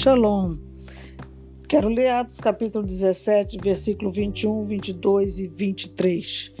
Shalom. 0.00 0.56
Quero 1.68 1.90
ler 1.90 2.08
Atos 2.08 2.40
capítulo 2.40 2.86
17, 2.86 3.58
versículo 3.62 4.10
21, 4.10 4.64
22 4.64 5.40
e 5.40 5.46
23. 5.46 6.54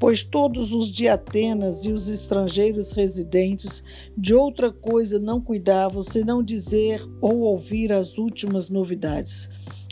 Pois 0.00 0.24
todos 0.24 0.72
os 0.72 0.90
de 0.90 1.06
Atenas 1.06 1.84
e 1.84 1.92
os 1.92 2.08
estrangeiros 2.08 2.92
residentes 2.92 3.82
de 4.16 4.34
outra 4.34 4.72
coisa 4.72 5.18
não 5.18 5.38
cuidavam 5.38 6.00
senão 6.00 6.42
dizer 6.42 7.06
ou 7.20 7.40
ouvir 7.40 7.92
as 7.92 8.16
últimas 8.16 8.70
novidades. 8.70 9.50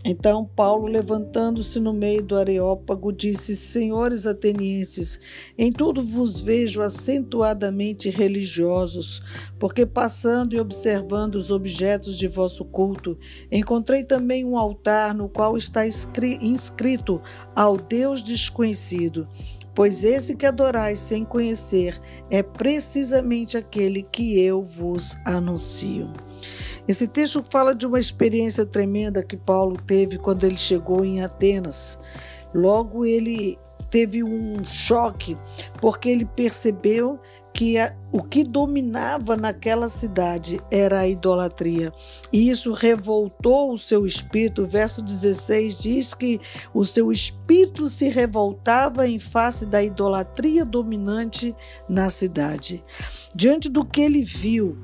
Então 0.08 0.44
Paulo, 0.44 0.86
levantando-se 0.86 1.80
no 1.80 1.92
meio 1.92 2.22
do 2.22 2.36
Areópago, 2.36 3.12
disse: 3.12 3.56
Senhores 3.56 4.24
atenienses, 4.24 5.18
em 5.58 5.72
tudo 5.72 6.00
vos 6.00 6.40
vejo 6.40 6.80
acentuadamente 6.80 8.08
religiosos, 8.08 9.20
porque 9.58 9.84
passando 9.84 10.54
e 10.54 10.60
observando 10.60 11.34
os 11.34 11.50
objetos 11.50 12.16
de 12.16 12.28
vosso 12.28 12.64
culto, 12.64 13.18
encontrei 13.50 14.04
também 14.04 14.44
um 14.44 14.56
altar 14.56 15.12
no 15.12 15.28
qual 15.28 15.56
está 15.56 15.82
inscrito 15.84 17.20
ao 17.52 17.76
Deus 17.76 18.22
desconhecido. 18.22 19.26
Pois 19.74 20.04
esse 20.04 20.36
que 20.36 20.46
adorais 20.46 21.00
sem 21.00 21.24
conhecer 21.24 22.00
é 22.30 22.44
precisamente 22.44 23.58
aquele 23.58 24.04
que 24.04 24.40
eu 24.40 24.62
vos 24.62 25.16
anuncio. 25.24 26.12
Esse 26.88 27.08
texto 27.08 27.44
fala 27.50 27.74
de 27.74 27.86
uma 27.86 27.98
experiência 27.98 28.64
tremenda 28.64 29.22
que 29.22 29.36
Paulo 29.36 29.76
teve 29.86 30.18
quando 30.18 30.44
ele 30.44 30.56
chegou 30.56 31.04
em 31.04 31.20
Atenas. 31.20 31.98
Logo 32.54 33.04
ele 33.04 33.58
teve 33.90 34.22
um 34.22 34.62
choque, 34.64 35.36
porque 35.80 36.08
ele 36.08 36.24
percebeu 36.24 37.20
que 37.56 37.78
a, 37.78 37.96
o 38.12 38.22
que 38.22 38.44
dominava 38.44 39.34
naquela 39.34 39.88
cidade 39.88 40.60
era 40.70 41.00
a 41.00 41.08
idolatria. 41.08 41.90
E 42.30 42.50
isso 42.50 42.70
revoltou 42.70 43.72
o 43.72 43.78
seu 43.78 44.06
espírito. 44.06 44.64
O 44.64 44.66
verso 44.66 45.00
16 45.00 45.78
diz 45.78 46.12
que 46.12 46.38
o 46.74 46.84
seu 46.84 47.10
espírito 47.10 47.88
se 47.88 48.10
revoltava 48.10 49.08
em 49.08 49.18
face 49.18 49.64
da 49.64 49.82
idolatria 49.82 50.66
dominante 50.66 51.56
na 51.88 52.10
cidade. 52.10 52.84
Diante 53.34 53.70
do 53.70 53.86
que 53.86 54.02
ele 54.02 54.22
viu, 54.22 54.76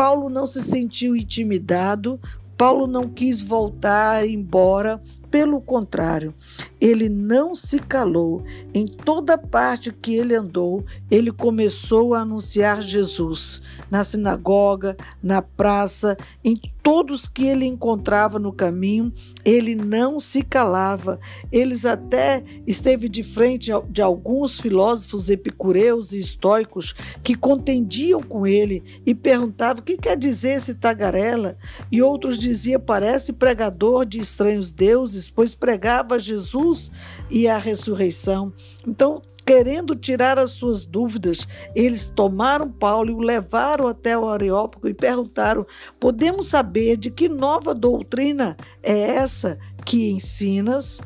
Paulo 0.00 0.30
não 0.30 0.46
se 0.46 0.62
sentiu 0.62 1.14
intimidado, 1.14 2.18
Paulo 2.56 2.86
não 2.86 3.06
quis 3.06 3.42
voltar 3.42 4.26
embora, 4.26 4.98
pelo 5.30 5.60
contrário, 5.60 6.32
ele 6.80 7.10
não 7.10 7.54
se 7.54 7.78
calou. 7.78 8.42
Em 8.72 8.86
toda 8.86 9.36
parte 9.36 9.92
que 9.92 10.14
ele 10.14 10.34
andou, 10.34 10.86
ele 11.10 11.30
começou 11.30 12.14
a 12.14 12.20
anunciar 12.20 12.80
Jesus. 12.80 13.60
Na 13.90 14.02
sinagoga, 14.02 14.96
na 15.22 15.42
praça, 15.42 16.16
em 16.42 16.58
todos 16.82 17.26
que 17.26 17.46
ele 17.46 17.66
encontrava 17.66 18.38
no 18.38 18.52
caminho, 18.52 19.12
ele 19.44 19.74
não 19.74 20.18
se 20.18 20.42
calava. 20.42 21.20
Eles 21.50 21.84
até 21.84 22.42
esteve 22.66 23.08
de 23.08 23.22
frente 23.22 23.70
de 23.88 24.02
alguns 24.02 24.60
filósofos 24.60 25.30
epicureus 25.30 26.12
e 26.12 26.18
estoicos 26.18 26.94
que 27.22 27.34
contendiam 27.34 28.22
com 28.22 28.46
ele 28.46 28.82
e 29.04 29.14
perguntavam: 29.14 29.82
"O 29.82 29.84
que 29.84 29.96
quer 29.96 30.16
dizer 30.16 30.56
esse 30.56 30.74
tagarela?" 30.74 31.56
E 31.90 32.02
outros 32.02 32.38
diziam: 32.38 32.80
"Parece 32.80 33.32
pregador 33.32 34.04
de 34.04 34.20
estranhos 34.20 34.70
deuses, 34.70 35.30
pois 35.30 35.54
pregava 35.54 36.18
Jesus 36.18 36.90
e 37.30 37.46
a 37.46 37.58
ressurreição." 37.58 38.52
Então, 38.86 39.22
querendo 39.50 39.96
tirar 39.96 40.38
as 40.38 40.52
suas 40.52 40.86
dúvidas, 40.86 41.48
eles 41.74 42.06
tomaram 42.06 42.70
Paulo 42.70 43.10
e 43.10 43.14
o 43.14 43.18
levaram 43.18 43.88
até 43.88 44.16
o 44.16 44.28
Areópago 44.28 44.86
e 44.86 44.94
perguntaram: 44.94 45.66
Podemos 45.98 46.46
saber 46.46 46.96
de 46.96 47.10
que 47.10 47.28
nova 47.28 47.74
doutrina 47.74 48.56
é 48.80 49.16
essa 49.16 49.58
que 49.84 50.12
ensinas? 50.12 51.00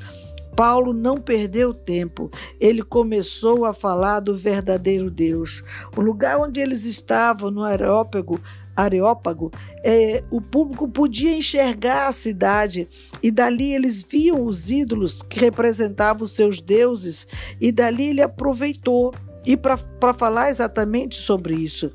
Paulo 0.54 0.92
não 0.92 1.16
perdeu 1.16 1.72
tempo, 1.72 2.30
ele 2.60 2.82
começou 2.82 3.64
a 3.64 3.72
falar 3.72 4.20
do 4.20 4.36
verdadeiro 4.36 5.10
Deus. 5.10 5.64
O 5.96 6.02
lugar 6.02 6.38
onde 6.38 6.60
eles 6.60 6.84
estavam, 6.84 7.50
no 7.50 7.62
Areópago, 7.62 8.38
Areópago, 8.76 9.50
é, 9.84 10.22
o 10.30 10.40
público 10.40 10.88
podia 10.88 11.36
enxergar 11.36 12.08
a 12.08 12.12
cidade 12.12 12.88
e 13.22 13.30
dali 13.30 13.72
eles 13.72 14.02
viam 14.02 14.44
os 14.44 14.70
ídolos 14.70 15.22
que 15.22 15.40
representavam 15.40 16.24
os 16.24 16.32
seus 16.32 16.60
deuses 16.60 17.26
e 17.60 17.70
dali 17.70 18.10
ele 18.10 18.22
aproveitou 18.22 19.14
e 19.46 19.56
para 19.56 20.14
falar 20.14 20.50
exatamente 20.50 21.16
sobre 21.16 21.54
isso. 21.54 21.92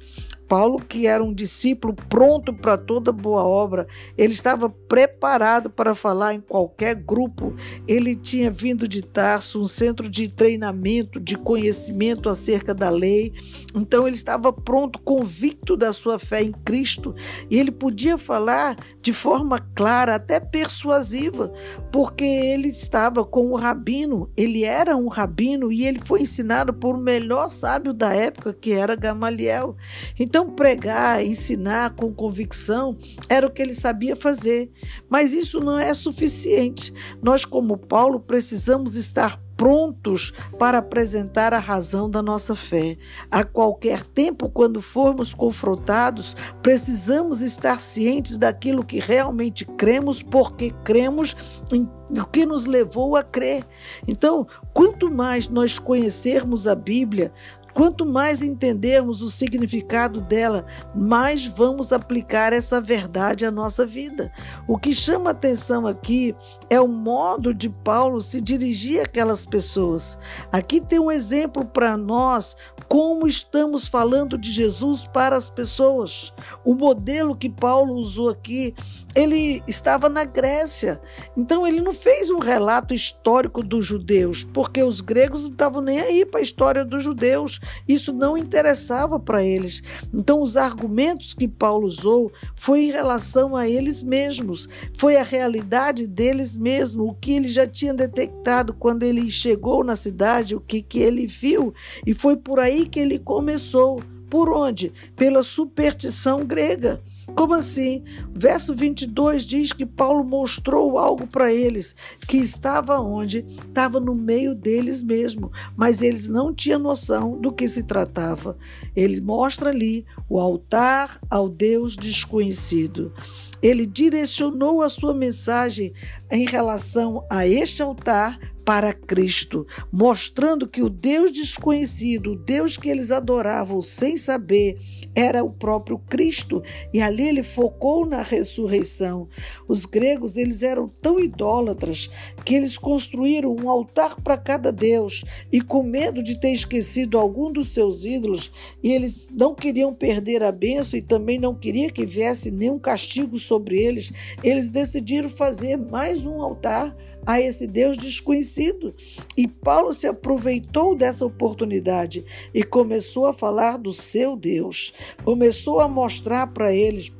Paulo, 0.49 0.79
que 0.79 1.05
era 1.05 1.23
um 1.23 1.31
discípulo 1.31 1.93
pronto 1.93 2.51
para 2.51 2.75
toda 2.75 3.11
boa 3.11 3.43
obra, 3.43 3.87
ele 4.17 4.33
estava 4.33 4.67
preparado 4.67 5.69
para 5.69 5.93
falar 5.93 6.33
em 6.33 6.41
qualquer 6.41 6.95
grupo. 6.95 7.55
Ele 7.87 8.15
tinha 8.15 8.49
vindo 8.49 8.87
de 8.87 9.03
Tarso, 9.03 9.61
um 9.61 9.67
centro 9.67 10.09
de 10.09 10.27
treinamento, 10.27 11.19
de 11.19 11.37
conhecimento 11.37 12.27
acerca 12.29 12.73
da 12.73 12.89
lei. 12.89 13.31
Então 13.75 14.07
ele 14.07 14.15
estava 14.15 14.51
pronto, 14.51 14.99
convicto 14.99 15.77
da 15.77 15.93
sua 15.93 16.17
fé 16.17 16.41
em 16.41 16.51
Cristo, 16.51 17.13
e 17.49 17.57
ele 17.57 17.71
podia 17.71 18.17
falar 18.17 18.75
de 19.01 19.13
forma 19.13 19.59
clara, 19.75 20.15
até 20.15 20.39
persuasiva, 20.39 21.53
porque 21.91 22.23
ele 22.23 22.69
estava 22.69 23.23
com 23.23 23.51
o 23.51 23.55
rabino, 23.55 24.31
ele 24.35 24.63
era 24.63 24.97
um 24.97 25.07
rabino 25.07 25.71
e 25.71 25.85
ele 25.85 25.99
foi 26.03 26.21
ensinado 26.21 26.73
por 26.73 26.95
o 26.95 26.99
melhor 26.99 27.49
sábio 27.51 27.93
da 27.93 28.11
época, 28.13 28.51
que 28.51 28.71
era 28.71 28.95
Gamaliel. 28.95 29.75
Então 30.19 30.38
então, 30.39 30.51
pregar, 30.51 31.21
ensinar 31.25 31.95
com 31.95 32.13
convicção 32.13 32.95
era 33.27 33.45
o 33.45 33.51
que 33.51 33.61
ele 33.61 33.73
sabia 33.73 34.15
fazer. 34.15 34.71
Mas 35.09 35.33
isso 35.33 35.59
não 35.59 35.77
é 35.77 35.93
suficiente. 35.93 36.93
Nós, 37.21 37.43
como 37.43 37.77
Paulo, 37.77 38.21
precisamos 38.21 38.95
estar 38.95 39.37
prontos 39.57 40.31
para 40.57 40.77
apresentar 40.77 41.53
a 41.53 41.59
razão 41.59 42.09
da 42.09 42.21
nossa 42.21 42.55
fé. 42.55 42.97
A 43.29 43.43
qualquer 43.43 44.01
tempo, 44.01 44.49
quando 44.49 44.81
formos 44.81 45.33
confrontados, 45.33 46.37
precisamos 46.63 47.41
estar 47.41 47.81
cientes 47.81 48.37
daquilo 48.37 48.85
que 48.85 48.99
realmente 49.01 49.65
cremos, 49.65 50.23
porque 50.23 50.73
cremos 50.85 51.35
em 51.73 51.85
o 52.09 52.25
que 52.25 52.45
nos 52.45 52.65
levou 52.65 53.15
a 53.15 53.23
crer. 53.23 53.65
Então, 54.07 54.47
quanto 54.73 55.11
mais 55.11 55.47
nós 55.47 55.77
conhecermos 55.77 56.65
a 56.65 56.73
Bíblia, 56.73 57.31
Quanto 57.73 58.05
mais 58.05 58.41
entendermos 58.41 59.21
o 59.21 59.29
significado 59.29 60.21
dela, 60.21 60.65
mais 60.95 61.45
vamos 61.45 61.91
aplicar 61.91 62.51
essa 62.53 62.81
verdade 62.81 63.45
à 63.45 63.51
nossa 63.51 63.85
vida. 63.85 64.31
O 64.67 64.77
que 64.77 64.93
chama 64.93 65.31
atenção 65.31 65.87
aqui 65.87 66.35
é 66.69 66.79
o 66.79 66.87
modo 66.87 67.53
de 67.53 67.69
Paulo 67.69 68.21
se 68.21 68.41
dirigir 68.41 69.01
àquelas 69.01 69.45
pessoas. 69.45 70.17
Aqui 70.51 70.81
tem 70.81 70.99
um 70.99 71.11
exemplo 71.11 71.65
para 71.65 71.95
nós 71.95 72.55
como 72.87 73.27
estamos 73.27 73.87
falando 73.87 74.37
de 74.37 74.51
Jesus 74.51 75.05
para 75.05 75.35
as 75.35 75.47
pessoas. 75.49 76.33
O 76.65 76.73
modelo 76.73 77.35
que 77.35 77.49
Paulo 77.49 77.93
usou 77.93 78.29
aqui, 78.29 78.73
ele 79.15 79.63
estava 79.67 80.09
na 80.09 80.25
Grécia. 80.25 80.99
Então 81.37 81.67
ele 81.67 81.81
não 81.81 81.93
fez 81.93 82.31
um 82.31 82.39
relato 82.39 82.93
histórico 82.93 83.63
dos 83.63 83.85
judeus, 83.85 84.43
porque 84.43 84.81
os 84.81 85.01
gregos 85.01 85.43
não 85.43 85.51
estavam 85.51 85.81
nem 85.81 85.99
aí 85.99 86.25
para 86.25 86.39
a 86.39 86.43
história 86.43 86.83
dos 86.83 87.03
judeus. 87.03 87.58
Isso 87.87 88.13
não 88.13 88.37
interessava 88.37 89.19
para 89.19 89.43
eles. 89.43 89.81
Então, 90.13 90.41
os 90.41 90.57
argumentos 90.57 91.33
que 91.33 91.47
Paulo 91.47 91.87
usou 91.87 92.31
foi 92.55 92.85
em 92.85 92.91
relação 92.91 93.55
a 93.55 93.67
eles 93.67 94.03
mesmos, 94.03 94.67
foi 94.97 95.15
a 95.17 95.23
realidade 95.23 96.07
deles 96.07 96.55
mesmos, 96.55 97.09
o 97.09 97.13
que 97.13 97.33
ele 97.33 97.47
já 97.47 97.67
tinha 97.67 97.93
detectado 97.93 98.73
quando 98.73 99.03
ele 99.03 99.29
chegou 99.29 99.83
na 99.83 99.95
cidade, 99.95 100.55
o 100.55 100.61
que, 100.61 100.81
que 100.81 100.99
ele 100.99 101.27
viu, 101.27 101.73
e 102.05 102.13
foi 102.13 102.35
por 102.35 102.59
aí 102.59 102.87
que 102.87 102.99
ele 102.99 103.19
começou. 103.19 104.01
Por 104.29 104.49
onde? 104.49 104.93
Pela 105.15 105.41
superstição 105.41 106.45
grega. 106.45 107.01
Como 107.35 107.53
assim? 107.53 108.03
Verso 108.33 108.75
22 108.75 109.43
diz 109.43 109.73
que 109.73 109.85
Paulo 109.85 110.23
mostrou 110.23 110.97
algo 110.97 111.25
para 111.27 111.51
eles, 111.51 111.95
que 112.27 112.37
estava 112.37 112.99
onde? 112.99 113.45
Estava 113.47 113.99
no 113.99 114.13
meio 114.13 114.53
deles 114.53 115.01
mesmo, 115.01 115.51
mas 115.75 116.01
eles 116.01 116.27
não 116.27 116.53
tinham 116.53 116.79
noção 116.79 117.39
do 117.39 117.51
que 117.51 117.67
se 117.67 117.83
tratava. 117.83 118.57
Ele 118.95 119.21
mostra 119.21 119.69
ali 119.69 120.05
o 120.29 120.39
altar 120.39 121.19
ao 121.29 121.49
Deus 121.49 121.95
desconhecido. 121.95 123.13
Ele 123.61 123.85
direcionou 123.85 124.81
a 124.81 124.89
sua 124.89 125.13
mensagem 125.13 125.93
em 126.31 126.45
relação 126.45 127.25
a 127.29 127.47
este 127.47 127.81
altar 127.81 128.39
para 128.65 128.93
Cristo, 128.93 129.65
mostrando 129.91 130.67
que 130.67 130.81
o 130.81 130.89
Deus 130.89 131.31
desconhecido, 131.31 132.33
o 132.33 132.35
Deus 132.35 132.77
que 132.77 132.89
eles 132.89 133.11
adoravam 133.11 133.81
sem 133.81 134.17
saber, 134.17 134.77
era 135.15 135.43
o 135.43 135.49
próprio 135.49 135.97
Cristo. 135.97 136.61
E 136.93 137.01
ali 137.01 137.27
ele 137.27 137.43
focou 137.43 138.05
na 138.05 138.21
ressurreição. 138.21 139.27
Os 139.67 139.85
gregos, 139.85 140.37
eles 140.37 140.61
eram 140.63 140.87
tão 140.87 141.19
idólatras 141.19 142.09
que 142.45 142.55
eles 142.55 142.77
construíram 142.77 143.55
um 143.55 143.69
altar 143.69 144.19
para 144.21 144.37
cada 144.37 144.71
deus 144.71 145.23
e 145.51 145.61
com 145.61 145.83
medo 145.83 146.21
de 146.21 146.39
ter 146.39 146.51
esquecido 146.51 147.17
algum 147.17 147.51
dos 147.51 147.69
seus 147.69 148.05
ídolos, 148.05 148.51
e 148.83 148.91
eles 148.91 149.29
não 149.31 149.53
queriam 149.53 149.93
perder 149.93 150.43
a 150.43 150.51
bênção 150.51 150.97
e 150.97 151.01
também 151.01 151.39
não 151.39 151.53
queria 151.55 151.91
que 151.91 152.05
viesse 152.05 152.51
nenhum 152.51 152.79
castigo 152.79 153.37
sobre 153.37 153.81
eles, 153.81 154.11
eles 154.43 154.69
decidiram 154.69 155.29
fazer 155.29 155.77
mais 155.77 156.25
um 156.25 156.41
altar 156.41 156.95
a 157.25 157.39
esse 157.39 157.67
Deus 157.67 157.97
desconhecido. 157.97 158.93
E 159.37 159.47
Paulo 159.47 159.93
se 159.93 160.07
aproveitou 160.07 160.95
dessa 160.95 161.25
oportunidade 161.25 162.25
e 162.53 162.63
começou 162.63 163.27
a 163.27 163.33
falar 163.33 163.77
do 163.77 163.93
seu 163.93 164.35
Deus. 164.35 164.93
Começou 165.23 165.79
a 165.79 165.87
mostrar 165.87 166.47
para 166.47 166.73
eles 166.73 167.11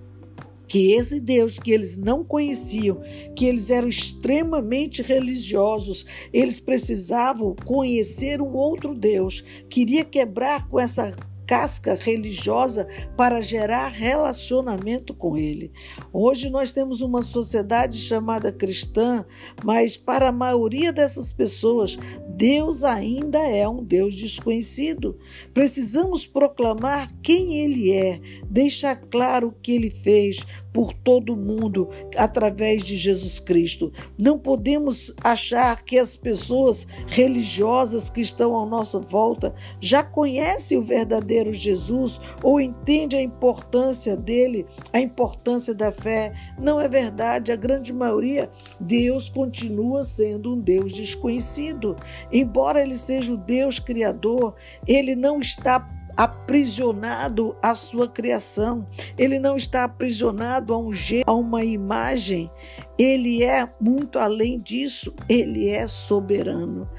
que 0.69 0.91
esse 0.93 1.19
Deus 1.19 1.57
que 1.57 1.71
eles 1.71 1.97
não 1.97 2.23
conheciam, 2.23 3.01
que 3.35 3.43
eles 3.45 3.71
eram 3.71 3.89
extremamente 3.89 5.01
religiosos, 5.01 6.05
eles 6.31 6.59
precisavam 6.59 7.55
conhecer 7.65 8.39
um 8.39 8.55
outro 8.55 8.93
Deus, 8.93 9.43
queria 9.67 10.05
quebrar 10.05 10.69
com 10.69 10.79
essa 10.79 11.15
casca 11.49 11.97
religiosa 11.99 12.87
para 13.17 13.41
gerar 13.41 13.87
relacionamento 13.87 15.15
com 15.15 15.35
ele. 15.35 15.71
Hoje 16.13 16.47
nós 16.47 16.71
temos 16.71 17.01
uma 17.01 17.23
sociedade 17.23 17.97
chamada 17.97 18.51
cristã, 18.51 19.25
mas 19.65 19.97
para 19.97 20.27
a 20.27 20.31
maioria 20.31 20.93
dessas 20.93 21.33
pessoas, 21.33 21.97
Deus 22.39 22.85
ainda 22.85 23.37
é 23.39 23.67
um 23.67 23.83
Deus 23.83 24.15
desconhecido. 24.15 25.19
Precisamos 25.53 26.25
proclamar 26.25 27.11
quem 27.21 27.57
ele 27.57 27.91
é, 27.91 28.21
deixar 28.49 28.95
claro 28.95 29.49
o 29.49 29.51
que 29.51 29.73
ele 29.73 29.89
fez, 29.89 30.39
por 30.73 30.93
todo 30.93 31.35
mundo 31.35 31.89
através 32.15 32.83
de 32.83 32.95
Jesus 32.95 33.39
Cristo. 33.39 33.91
Não 34.21 34.37
podemos 34.37 35.13
achar 35.23 35.83
que 35.83 35.97
as 35.97 36.15
pessoas 36.15 36.87
religiosas 37.07 38.09
que 38.09 38.21
estão 38.21 38.57
à 38.61 38.65
nossa 38.65 38.99
volta 38.99 39.53
já 39.79 40.03
conhecem 40.03 40.77
o 40.77 40.83
verdadeiro 40.83 41.53
Jesus 41.53 42.19
ou 42.43 42.59
entendem 42.59 43.19
a 43.19 43.23
importância 43.23 44.15
dele, 44.15 44.65
a 44.93 44.99
importância 44.99 45.73
da 45.73 45.91
fé. 45.91 46.33
Não 46.57 46.79
é 46.79 46.87
verdade. 46.87 47.51
A 47.51 47.55
grande 47.55 47.91
maioria, 47.91 48.49
Deus 48.79 49.29
continua 49.29 50.03
sendo 50.03 50.53
um 50.53 50.59
Deus 50.59 50.93
desconhecido. 50.93 51.95
Embora 52.31 52.81
ele 52.81 52.97
seja 52.97 53.33
o 53.33 53.37
Deus 53.37 53.79
criador, 53.79 54.55
ele 54.87 55.15
não 55.15 55.39
está 55.39 55.87
aprisionado 56.19 57.55
à 57.61 57.73
sua 57.73 58.05
criação. 58.05 58.85
Ele 59.17 59.39
não 59.39 59.55
está 59.55 59.85
aprisionado 59.85 60.73
a 60.73 60.77
um 60.77 60.91
jeito, 60.91 61.23
a 61.25 61.33
uma 61.33 61.63
imagem. 61.63 62.51
Ele 62.97 63.41
é 63.41 63.69
muito 63.79 64.19
além 64.19 64.59
disso, 64.59 65.15
ele 65.29 65.69
é 65.69 65.87
soberano. 65.87 66.89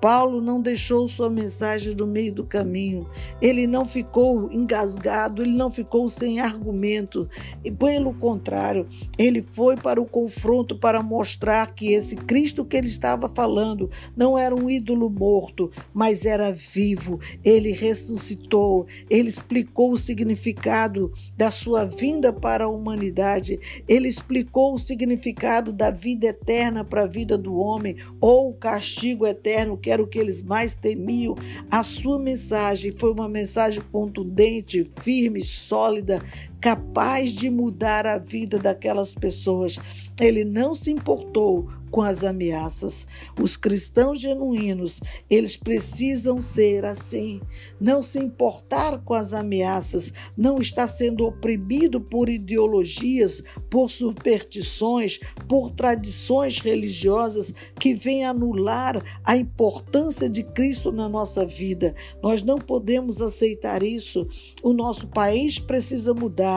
Paulo 0.00 0.40
não 0.40 0.60
deixou 0.60 1.08
sua 1.08 1.28
mensagem 1.28 1.94
no 1.94 2.06
meio 2.06 2.32
do 2.32 2.44
caminho. 2.44 3.08
Ele 3.40 3.66
não 3.66 3.84
ficou 3.84 4.50
engasgado, 4.52 5.42
ele 5.42 5.56
não 5.56 5.70
ficou 5.70 6.08
sem 6.08 6.40
argumento. 6.40 7.28
E, 7.64 7.70
pelo 7.70 8.14
contrário, 8.14 8.86
ele 9.18 9.42
foi 9.42 9.76
para 9.76 10.00
o 10.00 10.06
confronto 10.06 10.78
para 10.78 11.02
mostrar 11.02 11.74
que 11.74 11.92
esse 11.92 12.14
Cristo 12.16 12.64
que 12.64 12.76
ele 12.76 12.86
estava 12.86 13.28
falando 13.28 13.90
não 14.16 14.38
era 14.38 14.54
um 14.54 14.70
ídolo 14.70 15.10
morto, 15.10 15.70
mas 15.92 16.24
era 16.24 16.52
vivo. 16.52 17.20
Ele 17.44 17.72
ressuscitou, 17.72 18.86
ele 19.10 19.28
explicou 19.28 19.92
o 19.92 19.98
significado 19.98 21.12
da 21.36 21.50
sua 21.50 21.84
vinda 21.84 22.32
para 22.32 22.64
a 22.64 22.68
humanidade, 22.68 23.58
ele 23.88 24.08
explicou 24.08 24.74
o 24.74 24.78
significado 24.78 25.72
da 25.72 25.90
vida 25.90 26.26
eterna 26.26 26.84
para 26.84 27.02
a 27.02 27.06
vida 27.06 27.36
do 27.36 27.54
homem 27.56 27.96
ou 28.20 28.50
o 28.50 28.54
castigo 28.54 29.26
eterno 29.26 29.76
que 29.76 29.87
que 29.88 29.92
era 29.92 30.02
o 30.02 30.06
que 30.06 30.18
eles 30.18 30.42
mais 30.42 30.74
temiam. 30.74 31.34
A 31.70 31.82
sua 31.82 32.18
mensagem 32.18 32.92
foi 32.92 33.10
uma 33.10 33.26
mensagem 33.26 33.82
contundente, 33.90 34.90
firme, 35.00 35.42
sólida, 35.42 36.22
capaz 36.60 37.32
de 37.32 37.50
mudar 37.50 38.06
a 38.06 38.18
vida 38.18 38.58
daquelas 38.58 39.14
pessoas. 39.14 39.78
Ele 40.20 40.44
não 40.44 40.74
se 40.74 40.90
importou 40.90 41.68
com 41.90 42.02
as 42.02 42.24
ameaças. 42.24 43.06
Os 43.40 43.56
cristãos 43.56 44.20
genuínos, 44.20 45.00
eles 45.28 45.56
precisam 45.56 46.40
ser 46.40 46.84
assim, 46.84 47.40
não 47.80 48.00
se 48.00 48.18
importar 48.18 48.98
com 48.98 49.14
as 49.14 49.32
ameaças, 49.32 50.12
não 50.36 50.58
estar 50.58 50.86
sendo 50.86 51.26
oprimido 51.26 52.00
por 52.00 52.28
ideologias, 52.28 53.42
por 53.70 53.90
superstições, 53.90 55.18
por 55.48 55.70
tradições 55.70 56.58
religiosas 56.58 57.52
que 57.78 57.94
vêm 57.94 58.24
anular 58.24 59.02
a 59.24 59.36
importância 59.36 60.28
de 60.28 60.42
Cristo 60.42 60.92
na 60.92 61.08
nossa 61.08 61.44
vida. 61.46 61.94
Nós 62.22 62.42
não 62.42 62.58
podemos 62.58 63.20
aceitar 63.20 63.82
isso. 63.82 64.26
O 64.62 64.72
nosso 64.72 65.08
país 65.08 65.58
precisa 65.58 66.12
mudar, 66.12 66.47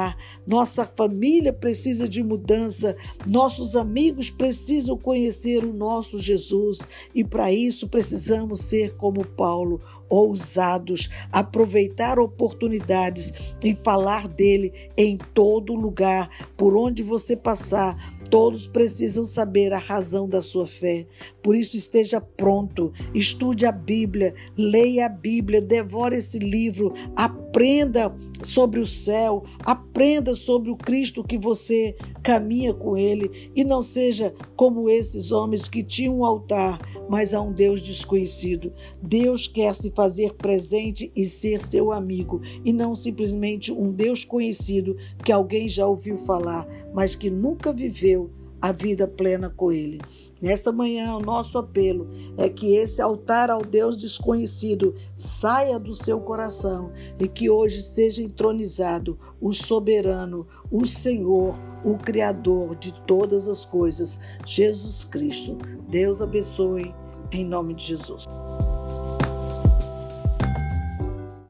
nossa 0.46 0.86
família 0.86 1.54
precisa 1.54 2.08
de 2.08 2.24
mudança, 2.24 2.96
nossos 3.30 3.76
amigos 3.76 4.30
precisam 4.30 4.98
conhecer 4.98 5.64
o 5.64 5.74
nosso 5.74 6.20
Jesus 6.20 6.80
e 7.14 7.24
para 7.24 7.52
isso 7.52 7.88
precisamos 7.88 8.62
ser 8.62 8.96
como 8.96 9.26
Paulo, 9.26 9.82
ousados, 10.12 11.10
aproveitar 11.32 12.20
oportunidades 12.20 13.32
e 13.64 13.74
falar 13.74 14.28
dele 14.28 14.74
em 14.98 15.18
todo 15.18 15.74
lugar, 15.74 16.30
por 16.58 16.76
onde 16.76 17.02
você 17.02 17.36
passar. 17.36 18.20
Todos 18.30 18.66
precisam 18.66 19.26
saber 19.26 19.74
a 19.74 19.78
razão 19.78 20.28
da 20.28 20.42
sua 20.42 20.66
fé. 20.66 21.06
Por 21.44 21.54
isso, 21.56 21.76
esteja 21.76 22.22
pronto, 22.22 22.94
estude 23.14 23.66
a 23.66 23.72
Bíblia, 23.72 24.34
leia 24.58 25.08
a 25.08 25.10
Bíblia, 25.10 25.62
devore 25.62 26.16
esse 26.16 26.40
livro, 26.40 26.94
aprenda 27.52 28.16
sobre 28.42 28.80
o 28.80 28.88
céu, 28.88 29.44
aprenda 29.66 30.34
sobre 30.36 30.72
o 30.72 30.78
Cristo 30.78 31.22
que 31.22 31.38
você 31.38 31.94
caminha 32.24 32.74
com 32.74 32.96
ele 32.96 33.52
e 33.54 33.62
não 33.66 33.82
seja 33.82 34.34
como 34.56 34.90
esses 34.90 35.34
homens 35.34 35.68
que 35.68 35.84
tinham 35.84 36.20
um 36.20 36.26
altar, 36.26 36.80
mas 37.10 37.34
a 37.34 37.42
um 37.42 37.52
Deus 37.52 37.82
desconhecido. 37.82 38.72
Deus 39.04 39.48
quer 39.48 39.76
se 39.76 39.92
fazer 39.92 40.34
presente 40.36 41.12
e 41.14 41.26
ser 41.26 41.60
seu 41.60 41.92
amigo, 41.92 42.42
e 42.64 42.72
não 42.72 42.96
simplesmente 42.96 43.70
um 43.70 43.92
Deus 43.92 44.24
conhecido 44.24 44.96
que 45.22 45.32
alguém 45.32 45.68
já 45.68 45.86
ouviu 45.86 46.18
falar, 46.18 46.66
mas 46.94 47.18
que 47.18 47.30
nunca 47.30 47.74
viveu 47.74 48.32
a 48.62 48.72
vida 48.72 49.08
plena 49.08 49.50
com 49.50 49.72
Ele. 49.72 50.00
Nesta 50.42 50.72
manhã, 50.72 51.16
o 51.16 51.20
nosso 51.20 51.58
apelo 51.58 52.08
é 52.38 52.48
que 52.48 52.76
esse 52.76 53.02
altar 53.02 53.50
ao 53.50 53.64
Deus 53.64 53.98
desconhecido 53.98 54.96
saia 55.16 55.80
do 55.80 55.94
seu 55.94 56.20
coração 56.20 56.92
e 57.20 57.28
que 57.28 57.50
hoje 57.50 57.82
seja 57.82 58.22
entronizado 58.22 59.18
o 59.42 59.52
soberano, 59.52 60.46
o 60.72 60.86
Senhor, 60.86 61.56
o 61.84 61.98
Criador 61.98 62.76
de 62.76 62.94
todas 63.06 63.48
as 63.48 63.66
coisas, 63.66 64.20
Jesus 64.46 65.04
Cristo. 65.04 65.58
Deus 65.90 66.22
abençoe, 66.22 66.94
em 67.32 67.44
nome 67.44 67.74
de 67.74 67.86
Jesus. 67.86 68.26